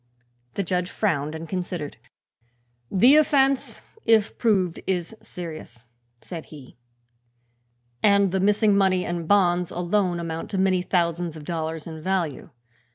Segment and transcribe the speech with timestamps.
[0.55, 1.97] The judge frowned and considered.
[2.89, 5.85] "The offense, if proved, is serious,"
[6.21, 6.75] said he,
[8.01, 12.49] "and the missing money and bonds alone amount to many thousands of dollars in value.